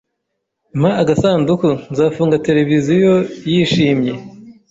[0.79, 3.13] Mpa agasanduku nzafunga televiziyo
[3.51, 4.13] yishimye-